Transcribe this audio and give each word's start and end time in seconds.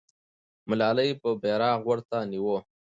ملالۍ 0.69 1.09
به 1.21 1.29
بیرغ 1.41 1.79
ورته 1.89 2.17
نیوه. 2.31 2.57